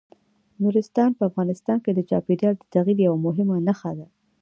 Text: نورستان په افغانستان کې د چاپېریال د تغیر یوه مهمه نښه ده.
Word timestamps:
نورستان 0.61 1.09
په 1.17 1.23
افغانستان 1.29 1.77
کې 1.83 1.91
د 1.93 1.99
چاپېریال 2.09 2.55
د 2.57 2.63
تغیر 2.73 2.97
یوه 3.07 3.19
مهمه 3.25 3.55
نښه 3.67 3.91
ده. 3.99 4.07